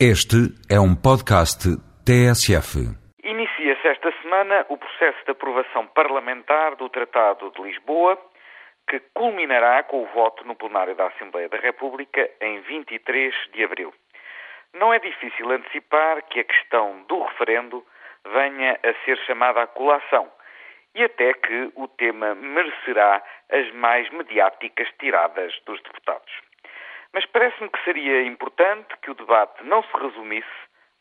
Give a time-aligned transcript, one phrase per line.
[0.00, 1.70] Este é um podcast
[2.04, 2.82] TSF.
[3.22, 8.18] Inicia-se esta semana o processo de aprovação parlamentar do Tratado de Lisboa,
[8.90, 13.94] que culminará com o voto no plenário da Assembleia da República em 23 de abril.
[14.74, 17.86] Não é difícil antecipar que a questão do referendo
[18.32, 20.28] venha a ser chamada à colação
[20.96, 26.43] e até que o tema merecerá as mais mediáticas tiradas dos deputados.
[27.14, 30.48] Mas parece-me que seria importante que o debate não se resumisse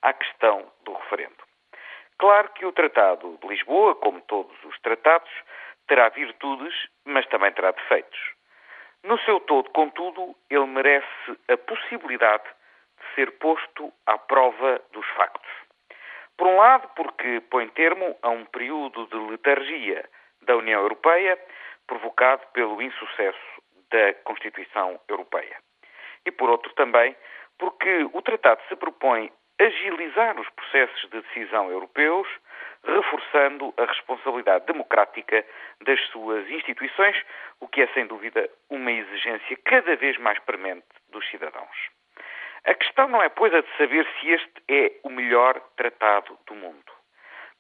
[0.04, 1.44] à questão do referendo.
[2.20, 5.32] Claro que o Tratado de Lisboa, como todos os tratados,
[5.88, 6.72] terá virtudes,
[7.04, 8.20] mas também terá defeitos.
[9.02, 15.50] No seu todo, contudo, ele merece a possibilidade de ser posto à prova dos factos.
[16.38, 20.08] Por um lado, porque põe termo a um período de letargia
[20.44, 21.40] da União Europeia
[21.88, 25.58] provocado pelo insucesso da Constituição Europeia
[26.26, 27.16] e, por outro, também
[27.58, 32.28] porque o Tratado se propõe agilizar os processos de decisão europeus,
[32.84, 35.46] reforçando a responsabilidade democrática
[35.86, 37.16] das suas instituições,
[37.60, 41.90] o que é, sem dúvida, uma exigência cada vez mais premente dos cidadãos.
[42.66, 46.56] A questão não é, pois, a de saber se este é o melhor tratado do
[46.56, 46.92] mundo,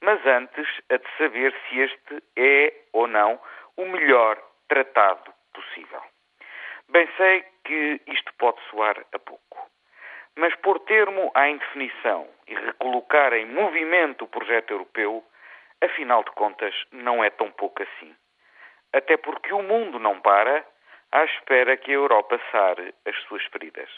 [0.01, 3.39] mas antes a de saber se este é ou não
[3.77, 6.01] o melhor tratado possível.
[6.93, 9.67] Bem sei que isto pode soar a pouco,
[10.35, 15.23] mas pôr termo à indefinição e recolocar em movimento o projeto europeu,
[15.81, 18.15] afinal de contas, não é tão pouco assim.
[18.93, 20.63] Até porque o mundo não para
[21.11, 23.89] à espera que a Europa sare as suas feridas.